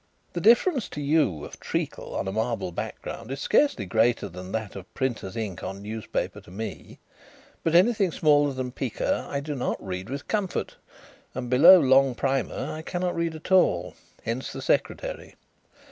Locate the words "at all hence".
13.35-14.51